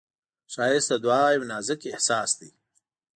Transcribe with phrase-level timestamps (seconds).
[0.53, 2.49] ښایست د دعا یو نازک احساس دی